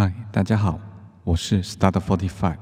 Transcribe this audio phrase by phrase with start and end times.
[0.00, 0.80] 嗨，大家好，
[1.24, 2.58] 我是 Start Forty Five。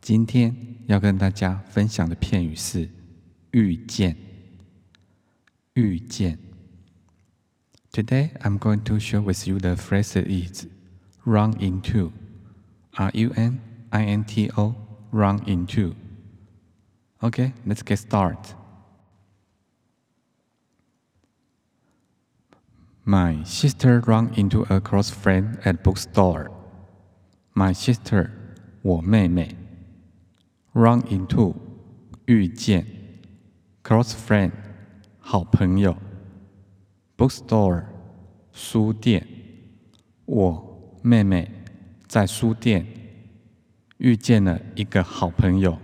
[0.00, 0.54] 今天
[0.86, 2.88] 要跟大家分享的片语是“
[3.52, 4.16] 遇见”。
[5.74, 6.38] 遇见。
[7.92, 10.66] Today I'm going to share with you the phrase is
[11.24, 12.12] "run into."
[12.92, 13.60] R U N
[13.90, 14.74] I N T O.
[15.10, 15.94] Run into.
[17.20, 18.54] Okay, let's get started.
[23.04, 26.50] My sister ran into a close friend at bookstore.
[27.54, 28.30] My sister,
[28.82, 29.56] 我妹妹。
[30.72, 31.54] Run into,
[32.26, 32.86] 遇见。
[33.82, 34.52] Close friend,
[35.18, 35.96] 好朋友。
[37.16, 37.86] Bookstore,
[38.52, 39.26] 书店。
[40.24, 41.50] 我妹妹
[42.06, 42.86] 在书店
[43.96, 45.78] 遇见了一个好朋友。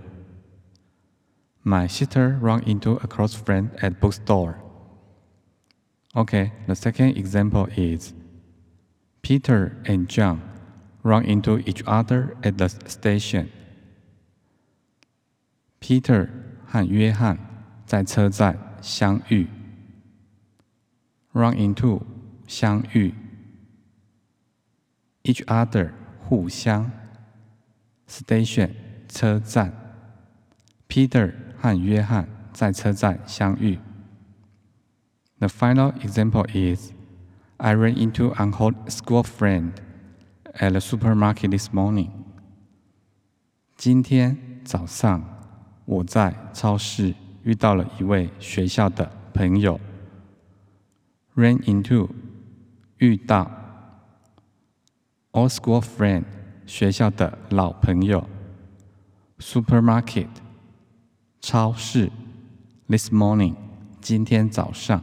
[1.65, 4.57] My sister ran into a close friend at bookstore.
[6.15, 8.13] Okay, the second example is
[9.23, 10.48] Peter and John
[11.09, 13.49] run into each other at the station.
[15.81, 16.29] Peter
[16.67, 17.39] 和约翰
[17.85, 19.47] 在车站相遇。
[21.33, 22.03] Run into
[22.47, 23.15] 相遇。
[25.23, 25.93] Each other
[26.27, 26.91] 互相。
[28.09, 28.71] Station
[29.09, 29.73] 车站。
[30.89, 33.79] Peter 和约翰在车站相遇。
[35.39, 36.93] The final example is
[37.59, 39.73] I ran into an old school friend
[40.59, 42.11] at the supermarket this morning.
[43.77, 45.23] 今天早上
[45.85, 49.81] 我在超市遇到了一位学校的朋友。
[51.35, 52.09] Ran into
[52.99, 53.51] 遇到
[55.33, 56.25] old school friend
[56.67, 58.27] 学校的老朋友。
[59.39, 60.29] Supermarket
[61.41, 62.11] 超市
[62.89, 63.57] this morning
[64.01, 65.03] 今天早上。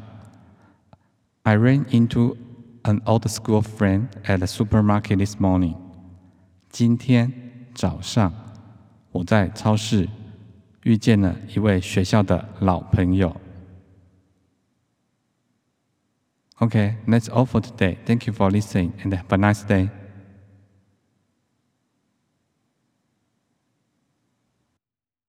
[1.44, 2.38] I ran into
[2.86, 5.76] an old school friend at the supermarket this morning.
[6.70, 7.31] 今天
[7.73, 8.34] 早上，
[9.12, 10.08] 我在超市
[10.84, 13.36] 遇见了一位学校的老朋友。
[16.60, 17.98] Okay, that's all for today.
[18.05, 19.89] Thank you for listening and have a nice day.